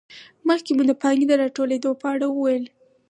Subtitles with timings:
[0.47, 2.65] مخکې مو د پانګې د راټولېدو په اړه وویل